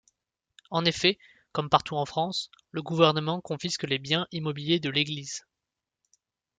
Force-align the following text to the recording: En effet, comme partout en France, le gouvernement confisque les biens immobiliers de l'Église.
En 0.71 0.83
effet, 0.85 1.19
comme 1.51 1.69
partout 1.69 1.95
en 1.95 2.07
France, 2.07 2.49
le 2.71 2.81
gouvernement 2.81 3.39
confisque 3.39 3.83
les 3.83 3.99
biens 3.99 4.25
immobiliers 4.31 4.79
de 4.79 4.89
l'Église. 4.89 5.45